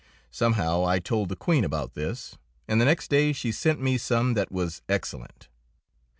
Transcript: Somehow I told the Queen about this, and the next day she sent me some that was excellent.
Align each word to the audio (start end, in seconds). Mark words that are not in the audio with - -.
Somehow 0.31 0.83
I 0.83 0.97
told 0.97 1.29
the 1.29 1.35
Queen 1.35 1.63
about 1.63 1.93
this, 1.93 2.35
and 2.67 2.81
the 2.81 2.85
next 2.85 3.09
day 3.11 3.33
she 3.33 3.51
sent 3.51 3.79
me 3.79 3.99
some 3.99 4.33
that 4.33 4.51
was 4.51 4.81
excellent. 4.89 5.47